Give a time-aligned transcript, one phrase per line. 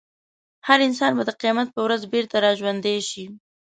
[0.67, 3.25] هر انسان به د قیامت په ورځ بېرته راژوندی شي.